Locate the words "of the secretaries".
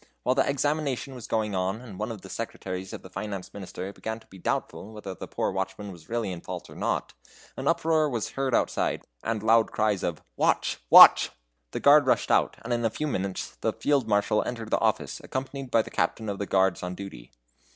2.11-2.91